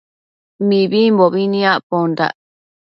Mibimbobi 0.67 1.43
nicpondac 1.51 2.33